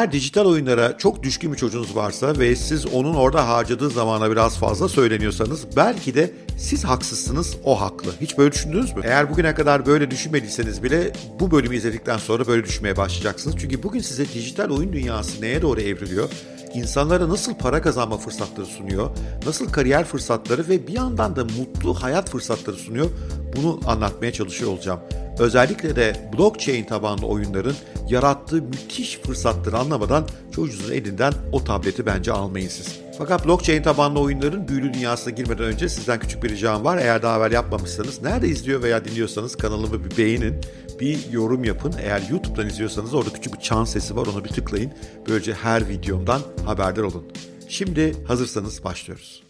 [0.00, 4.58] Eğer dijital oyunlara çok düşkün bir çocuğunuz varsa ve siz onun orada harcadığı zamana biraz
[4.58, 8.10] fazla söyleniyorsanız belki de siz haksızsınız, o haklı.
[8.20, 9.02] Hiç böyle düşündünüz mü?
[9.04, 13.56] Eğer bugüne kadar böyle düşünmediyseniz bile bu bölümü izledikten sonra böyle düşünmeye başlayacaksınız.
[13.58, 16.28] Çünkü bugün size dijital oyun dünyası neye doğru evriliyor?
[16.74, 19.10] insanlara nasıl para kazanma fırsatları sunuyor,
[19.46, 23.06] nasıl kariyer fırsatları ve bir yandan da mutlu hayat fırsatları sunuyor
[23.56, 25.00] bunu anlatmaya çalışıyor olacağım.
[25.40, 27.74] Özellikle de blockchain tabanlı oyunların
[28.08, 32.98] yarattığı müthiş fırsatları anlamadan çocuğunuzun elinden o tableti bence almayın siz.
[33.18, 36.98] Fakat blockchain tabanlı oyunların büyülü dünyasına girmeden önce sizden küçük bir ricam var.
[36.98, 40.60] Eğer daha evvel yapmamışsanız, nerede izliyor veya dinliyorsanız kanalımı bir beğenin,
[41.00, 41.94] bir yorum yapın.
[42.02, 44.92] Eğer YouTube'dan izliyorsanız orada küçük bir çan sesi var, onu bir tıklayın.
[45.28, 47.24] Böylece her videomdan haberdar olun.
[47.68, 49.49] Şimdi hazırsanız başlıyoruz.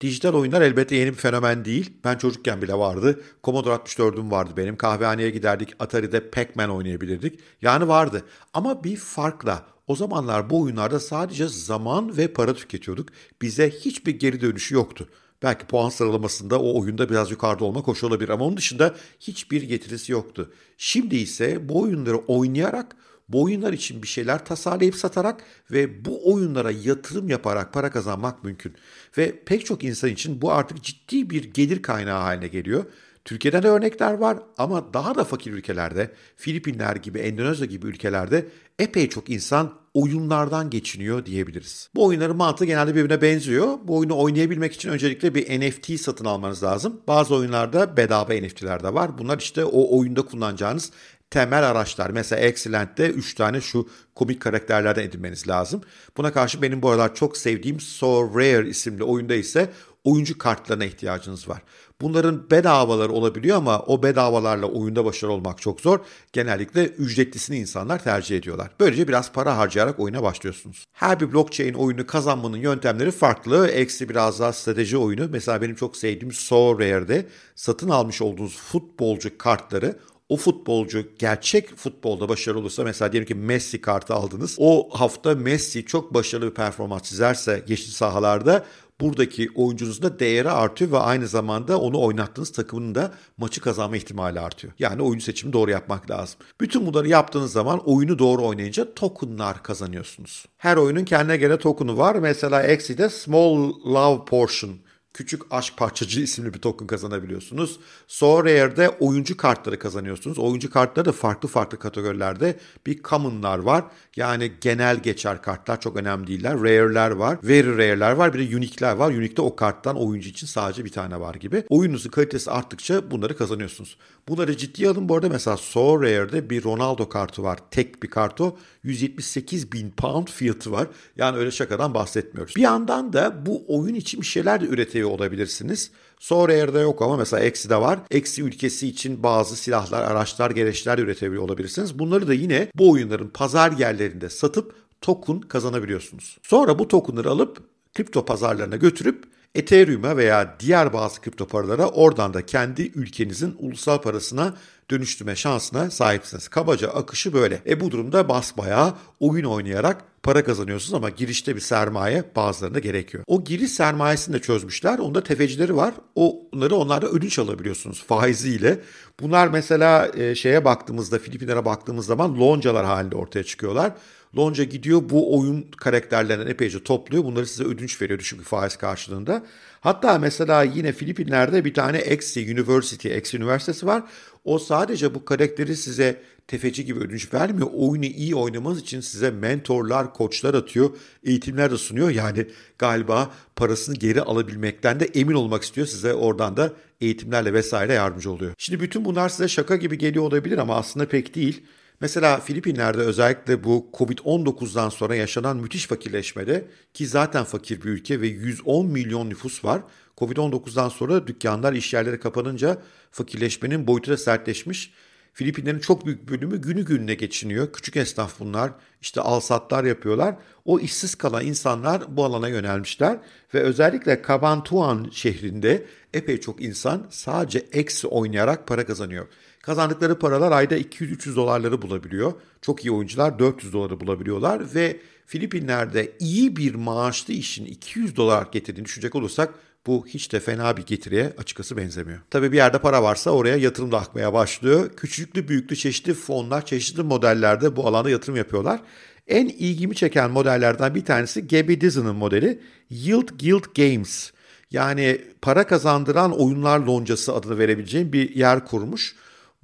[0.00, 1.92] Dijital oyunlar elbette yeni bir fenomen değil.
[2.04, 3.20] Ben çocukken bile vardı.
[3.44, 4.76] Commodore 64'üm vardı benim.
[4.76, 5.68] Kahvehaneye giderdik.
[5.78, 7.40] Atari'de Pac-Man oynayabilirdik.
[7.62, 8.22] Yani vardı.
[8.54, 9.66] Ama bir farkla.
[9.86, 13.08] O zamanlar bu oyunlarda sadece zaman ve para tüketiyorduk.
[13.42, 15.08] Bize hiçbir geri dönüşü yoktu.
[15.42, 20.12] Belki puan sıralamasında o oyunda biraz yukarıda olmak hoş olabilir ama onun dışında hiçbir getirisi
[20.12, 20.52] yoktu.
[20.76, 22.96] Şimdi ise bu oyunları oynayarak
[23.28, 28.74] bu oyunlar için bir şeyler tasarlayıp satarak ve bu oyunlara yatırım yaparak para kazanmak mümkün.
[29.18, 32.84] Ve pek çok insan için bu artık ciddi bir gelir kaynağı haline geliyor.
[33.24, 39.08] Türkiye'den de örnekler var ama daha da fakir ülkelerde, Filipinler gibi, Endonezya gibi ülkelerde epey
[39.08, 41.90] çok insan oyunlardan geçiniyor diyebiliriz.
[41.94, 43.78] Bu oyunların mantığı genelde birbirine benziyor.
[43.84, 47.00] Bu oyunu oynayabilmek için öncelikle bir NFT satın almanız lazım.
[47.08, 49.18] Bazı oyunlarda bedava NFT'ler de var.
[49.18, 50.90] Bunlar işte o oyunda kullanacağınız
[51.30, 52.10] temel araçlar.
[52.10, 55.80] Mesela Excellent'te 3 tane şu komik karakterlerden edinmeniz lazım.
[56.16, 59.70] Buna karşı benim bu aralar çok sevdiğim So Rare isimli oyunda ise
[60.04, 61.62] oyuncu kartlarına ihtiyacınız var.
[62.00, 66.00] Bunların bedavaları olabiliyor ama o bedavalarla oyunda başarılı olmak çok zor.
[66.32, 68.70] Genellikle ücretlisini insanlar tercih ediyorlar.
[68.80, 70.84] Böylece biraz para harcayarak oyuna başlıyorsunuz.
[70.92, 73.68] Her bir blockchain oyunu kazanmanın yöntemleri farklı.
[73.68, 75.28] Eksi biraz daha strateji oyunu.
[75.30, 79.96] Mesela benim çok sevdiğim So Rare'de satın almış olduğunuz futbolcu kartları
[80.28, 84.56] o futbolcu gerçek futbolda başarılı olursa mesela diyelim ki Messi kartı aldınız.
[84.58, 88.64] O hafta Messi çok başarılı bir performans çizerse geçici sahalarda
[89.00, 94.40] buradaki oyuncunuzun da değeri artıyor ve aynı zamanda onu oynattığınız takımın da maçı kazanma ihtimali
[94.40, 94.72] artıyor.
[94.78, 96.38] Yani oyuncu seçimi doğru yapmak lazım.
[96.60, 100.46] Bütün bunları yaptığınız zaman oyunu doğru oynayınca tokenlar kazanıyorsunuz.
[100.56, 102.14] Her oyunun kendine göre tokenu var.
[102.14, 104.70] Mesela Exi'de Small Love Portion
[105.16, 107.80] Küçük Aşk Parçacı isimli bir token kazanabiliyorsunuz.
[108.08, 110.38] Sorare'de oyuncu kartları kazanıyorsunuz.
[110.38, 113.84] Oyuncu kartları da farklı farklı kategorilerde bir common'lar var.
[114.16, 116.54] Yani genel geçer kartlar çok önemli değiller.
[116.54, 119.10] Rare'ler var, very rare'ler var, bir de unique'ler var.
[119.10, 121.64] Unique'de o karttan oyuncu için sadece bir tane var gibi.
[121.68, 123.96] Oyununuzun kalitesi arttıkça bunları kazanıyorsunuz.
[124.28, 125.08] Bunları ciddiye alın.
[125.08, 127.58] Bu arada mesela So Rare'de bir Ronaldo kartı var.
[127.70, 128.56] Tek bir kart o.
[128.82, 130.86] 178 bin pound fiyatı var.
[131.16, 132.56] Yani öyle şakadan bahsetmiyoruz.
[132.56, 135.90] Bir yandan da bu oyun için bir şeyler de üretiyor olabilirsiniz.
[136.20, 137.98] So Rare'de yok ama mesela Exi'de var.
[138.10, 141.98] Eksi ülkesi için bazı silahlar, araçlar, gereçler üretebiliyor olabilirsiniz.
[141.98, 146.38] Bunları da yine bu oyunların pazar yerlerinde satıp token kazanabiliyorsunuz.
[146.42, 147.58] Sonra bu tokenları alıp
[147.94, 149.24] kripto pazarlarına götürüp
[149.54, 154.54] Ethereum'a veya diğer bazı kripto paralara oradan da kendi ülkenizin ulusal parasına
[154.90, 156.48] dönüştürme şansına sahipsiniz.
[156.48, 157.62] Kabaca akışı böyle.
[157.66, 163.24] E bu durumda basbayağı oyun oynayarak para kazanıyorsunuz ama girişte bir sermaye bazılarında gerekiyor.
[163.26, 164.98] O giriş sermayesini de çözmüşler.
[164.98, 165.94] Onda tefecileri var.
[166.14, 168.80] Onları onlarda ödünç alabiliyorsunuz faiziyle.
[169.20, 173.92] Bunlar mesela e, şeye baktığımızda Filipinlere baktığımız zaman loncalar halinde ortaya çıkıyorlar.
[174.36, 177.24] Lonca gidiyor bu oyun karakterlerinden epeyce topluyor.
[177.24, 179.42] Bunları size ödünç veriyor düşük bir faiz karşılığında.
[179.80, 184.02] Hatta mesela yine Filipinler'de bir tane Exi University, Exi Üniversitesi var.
[184.44, 187.68] O sadece bu karakteri size tefeci gibi ödünç vermiyor.
[187.74, 190.90] Oyunu iyi oynamanız için size mentorlar, koçlar atıyor,
[191.24, 192.10] eğitimler de sunuyor.
[192.10, 192.46] Yani
[192.78, 195.86] galiba parasını geri alabilmekten de emin olmak istiyor.
[195.86, 198.54] Size oradan da eğitimlerle vesaire yardımcı oluyor.
[198.58, 201.62] Şimdi bütün bunlar size şaka gibi geliyor olabilir ama aslında pek değil.
[202.00, 206.64] Mesela Filipinler'de özellikle bu Covid-19'dan sonra yaşanan müthiş fakirleşmede
[206.94, 209.82] ki zaten fakir bir ülke ve 110 milyon nüfus var.
[210.18, 212.78] Covid-19'dan sonra dükkanlar, iş yerleri kapanınca
[213.10, 214.92] fakirleşmenin boyutu da sertleşmiş.
[215.36, 217.72] Filipinlerin çok büyük bölümü günü gününe geçiniyor.
[217.72, 218.70] Küçük esnaf bunlar.
[219.00, 220.34] İşte alsatlar yapıyorlar.
[220.64, 223.18] O işsiz kalan insanlar bu alana yönelmişler
[223.54, 229.26] ve özellikle Cabantuan şehrinde epey çok insan sadece eksi oynayarak para kazanıyor.
[229.66, 232.32] Kazandıkları paralar ayda 200-300 dolarları bulabiliyor.
[232.62, 238.84] Çok iyi oyuncular 400 doları bulabiliyorlar ve Filipinler'de iyi bir maaşlı işin 200 dolar getirdiğini
[238.84, 239.54] düşünecek olursak
[239.86, 242.18] Bu hiç de fena bir getiriye açıkçası benzemiyor.
[242.30, 244.90] Tabii bir yerde para varsa oraya yatırım da akmaya başlıyor.
[244.96, 248.80] Küçüklü büyüklü çeşitli fonlar, çeşitli modellerde bu alanda yatırım yapıyorlar.
[249.26, 252.60] En ilgimi çeken modellerden bir tanesi Gabby Dizzy'nin modeli
[252.90, 254.32] Yield Guild Games.
[254.70, 259.14] Yani para kazandıran oyunlar loncası adını verebileceğim bir yer kurmuş.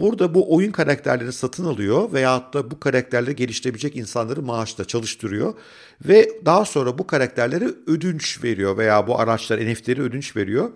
[0.02, 5.54] Burada bu oyun karakterlerini satın alıyor veyahut da bu karakterleri geliştirebilecek insanları maaşla çalıştırıyor.
[6.04, 10.70] Ve daha sonra bu karakterlere ödünç veriyor veya bu araçlar NFT'leri ödünç veriyor.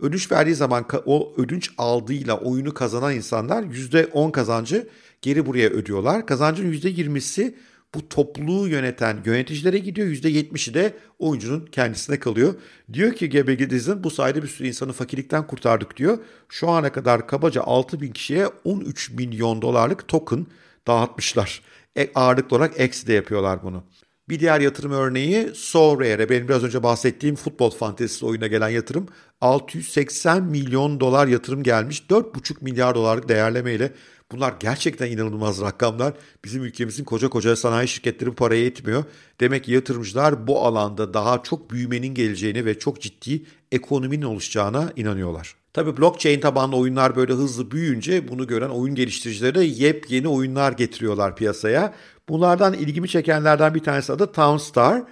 [0.00, 4.88] Ödünç verdiği zaman o ödünç aldığıyla oyunu kazanan insanlar %10 kazancı
[5.22, 6.26] geri buraya ödüyorlar.
[6.26, 7.54] Kazancın %20'si
[7.96, 10.08] bu topluluğu yöneten yöneticilere gidiyor.
[10.08, 12.54] %70'i de oyuncunun kendisine kalıyor.
[12.92, 16.18] Diyor ki Gebege Dizin bu sayede bir sürü insanı fakirlikten kurtardık diyor.
[16.48, 20.46] Şu ana kadar kabaca 6 bin kişiye 13 milyon dolarlık token
[20.86, 21.62] dağıtmışlar.
[21.98, 23.84] E, ağırlıklı olarak X'de yapıyorlar bunu.
[24.28, 29.08] Bir diğer yatırım örneği Sorare'e benim biraz önce bahsettiğim futbol fantezisi oyuna gelen yatırım
[29.40, 33.92] 680 milyon dolar yatırım gelmiş 4,5 milyar dolarlık değerlemeyle
[34.32, 36.14] Bunlar gerçekten inanılmaz rakamlar.
[36.44, 39.04] Bizim ülkemizin koca koca sanayi şirketleri bu paraya etmiyor.
[39.40, 45.56] Demek ki yatırımcılar bu alanda daha çok büyümenin geleceğini ve çok ciddi ekonominin oluşacağına inanıyorlar.
[45.72, 51.36] Tabi blockchain tabanlı oyunlar böyle hızlı büyüyünce bunu gören oyun geliştiricileri de yepyeni oyunlar getiriyorlar
[51.36, 51.94] piyasaya.
[52.28, 55.02] Bunlardan ilgimi çekenlerden bir tanesi adı Townstar.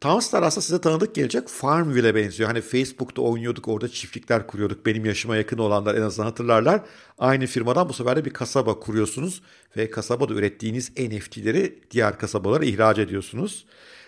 [0.00, 2.48] Townstar aslında size tanıdık gelecek Farmville'e benziyor.
[2.48, 4.86] Hani Facebook'ta oynuyorduk orada çiftlikler kuruyorduk.
[4.86, 6.80] Benim yaşıma yakın olanlar en azından hatırlarlar.
[7.18, 9.42] Aynı firmadan bu sefer de bir kasaba kuruyorsunuz
[9.76, 13.66] ve kasabada ürettiğiniz NFT'leri diğer kasabalara ihraç ediyorsunuz.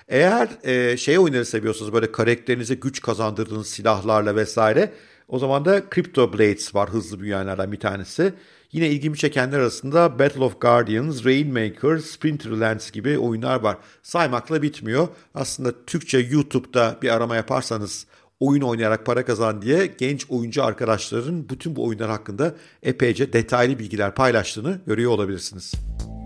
[0.08, 4.93] Eğer e, şey oyunları seviyorsanız böyle karakterinize güç kazandırdığınız silahlarla vesaire
[5.29, 8.35] o zaman da Crypto Blades var hızlı büyüyenlerden bir tanesi.
[8.73, 13.77] Yine ilgimi çekenler arasında Battle of Guardians, Rainmaker, Splinterlands gibi oyunlar var.
[14.03, 15.09] Saymakla bitmiyor.
[15.35, 18.07] Aslında Türkçe YouTube'da bir arama yaparsanız
[18.41, 24.15] oyun oynayarak para kazan diye genç oyuncu arkadaşların bütün bu oyunlar hakkında epeyce detaylı bilgiler
[24.15, 25.73] paylaştığını görüyor olabilirsiniz.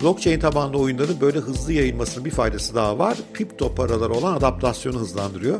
[0.01, 3.17] Blockchain tabanlı oyunların böyle hızlı yayılmasının bir faydası daha var.
[3.33, 5.59] Kripto paralar olan adaptasyonu hızlandırıyor.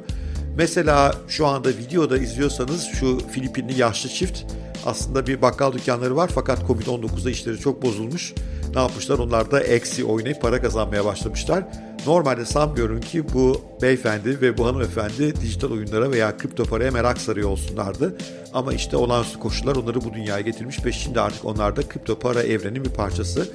[0.57, 4.43] Mesela şu anda videoda izliyorsanız şu Filipinli yaşlı çift
[4.85, 8.33] aslında bir bakkal dükkanları var fakat Covid-19'da işleri çok bozulmuş.
[8.73, 9.19] Ne yapmışlar?
[9.19, 11.63] Onlar da eksi oynayıp para kazanmaya başlamışlar.
[12.07, 17.49] Normalde sanmıyorum ki bu beyefendi ve bu hanımefendi dijital oyunlara veya kripto paraya merak sarıyor
[17.49, 18.17] olsunlardı.
[18.53, 22.43] Ama işte olağanüstü koşullar onları bu dünyaya getirmiş ve şimdi artık onlar da kripto para
[22.43, 23.49] evrenin bir parçası.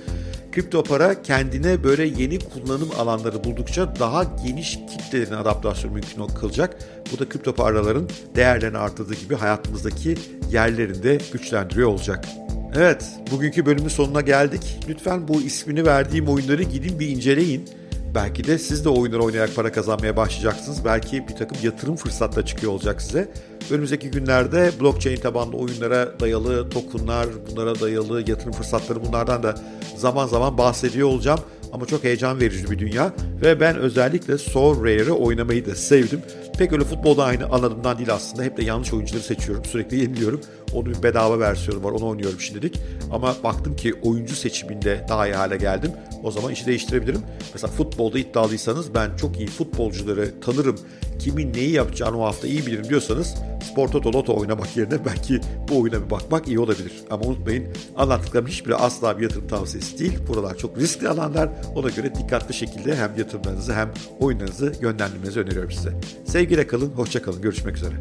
[0.52, 6.76] Kripto para kendine böyle yeni kullanım alanları buldukça daha geniş kitlelerin adaptasyonu mümkün kılacak.
[7.12, 10.16] Bu da kripto paraların değerlerini arttırdığı gibi hayatımızdaki
[10.50, 12.25] yerlerini de güçlendiriyor olacak.
[12.75, 14.81] Evet, bugünkü bölümün sonuna geldik.
[14.88, 17.69] Lütfen bu ismini verdiğim oyunları gidin bir inceleyin.
[18.14, 20.84] Belki de siz de oyunlar oynayarak para kazanmaya başlayacaksınız.
[20.84, 23.28] Belki bir takım yatırım fırsatları çıkıyor olacak size.
[23.72, 29.54] Önümüzdeki günlerde blockchain tabanlı oyunlara dayalı tokenlar, bunlara dayalı yatırım fırsatları bunlardan da
[29.96, 31.40] zaman zaman bahsediyor olacağım.
[31.72, 36.20] Ama çok heyecan verici bir dünya ve ben özellikle Soul Rare'ı oynamayı da sevdim.
[36.58, 38.42] Pek öyle futbolda aynı anladığımdan değil aslında.
[38.42, 39.64] Hep de yanlış oyuncuları seçiyorum.
[39.64, 40.40] Sürekli yeniliyorum.
[40.72, 41.90] Onun bir bedava versiyonu var.
[41.90, 42.80] Onu oynuyorum şimdilik.
[43.12, 45.90] Ama baktım ki oyuncu seçiminde daha iyi hale geldim.
[46.22, 47.20] O zaman işi değiştirebilirim.
[47.54, 50.78] Mesela futbolda iddialıysanız ben çok iyi futbolcuları tanırım.
[51.18, 55.81] Kimin neyi yapacağını o hafta iyi bilirim diyorsanız Spor Toto Loto oynamak yerine belki bu
[55.81, 56.92] oyuna bir bakmak iyi olabilir.
[57.11, 60.19] Ama unutmayın anlattıklarım hiçbiri asla bir yatırım tavsiyesi değil.
[60.28, 61.49] Buralar çok riskli alanlar.
[61.75, 63.90] Ona göre dikkatli şekilde hem yatırımlarınızı hem
[64.21, 65.92] oyunlarınızı yönlendirmenizi öneriyorum size.
[66.25, 67.42] Sevgiyle kalın, hoşça kalın.
[67.42, 67.95] Görüşmek üzere.